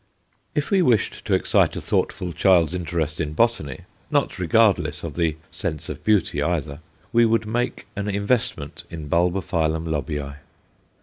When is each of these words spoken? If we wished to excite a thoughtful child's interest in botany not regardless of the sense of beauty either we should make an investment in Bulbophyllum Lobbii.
If 0.55 0.71
we 0.71 0.81
wished 0.81 1.23
to 1.25 1.35
excite 1.35 1.75
a 1.75 1.79
thoughtful 1.79 2.33
child's 2.33 2.73
interest 2.73 3.21
in 3.21 3.33
botany 3.33 3.81
not 4.09 4.39
regardless 4.39 5.03
of 5.03 5.13
the 5.13 5.35
sense 5.51 5.89
of 5.89 6.03
beauty 6.03 6.41
either 6.41 6.79
we 7.13 7.23
should 7.29 7.45
make 7.45 7.85
an 7.95 8.07
investment 8.09 8.83
in 8.89 9.07
Bulbophyllum 9.07 9.85
Lobbii. 9.85 10.37